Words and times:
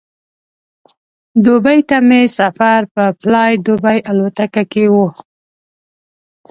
دوبۍ 1.43 1.79
ته 1.89 1.97
مې 2.07 2.21
سفر 2.39 2.79
په 2.93 3.03
فلای 3.19 3.51
دوبۍ 3.65 3.97
الوتکه 4.09 4.63
کې 4.71 4.85
و. 4.93 4.95